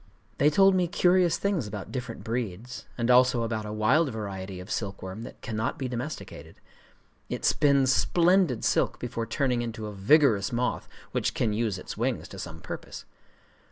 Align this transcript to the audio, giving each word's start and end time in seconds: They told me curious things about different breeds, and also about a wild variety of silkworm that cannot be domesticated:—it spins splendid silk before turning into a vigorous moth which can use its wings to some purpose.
They 0.39 0.49
told 0.49 0.73
me 0.73 0.87
curious 0.87 1.37
things 1.37 1.67
about 1.67 1.91
different 1.91 2.23
breeds, 2.23 2.87
and 2.97 3.11
also 3.11 3.43
about 3.43 3.67
a 3.67 3.71
wild 3.71 4.09
variety 4.11 4.59
of 4.59 4.71
silkworm 4.71 5.21
that 5.21 5.39
cannot 5.43 5.77
be 5.77 5.87
domesticated:—it 5.87 7.45
spins 7.45 7.93
splendid 7.93 8.65
silk 8.65 8.97
before 8.99 9.27
turning 9.27 9.61
into 9.61 9.85
a 9.85 9.93
vigorous 9.93 10.51
moth 10.51 10.87
which 11.11 11.35
can 11.35 11.53
use 11.53 11.77
its 11.77 11.97
wings 11.97 12.27
to 12.29 12.39
some 12.39 12.61
purpose. 12.61 13.05